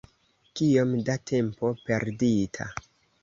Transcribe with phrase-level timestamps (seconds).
[0.59, 2.69] Kiom da tempo perdita!